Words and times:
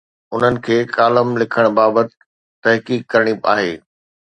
انهن 0.33 0.55
کي 0.65 0.77
ڪالم 0.95 1.27
لکڻ 1.41 1.63
بابت 1.79 2.07
تحقيق 2.67 3.01
ڪرڻي 3.13 3.33
آهي. 3.55 3.71